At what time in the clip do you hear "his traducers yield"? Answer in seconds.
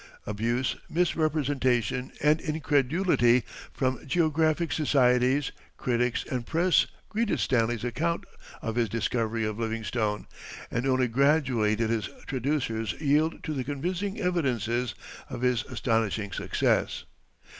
11.91-13.43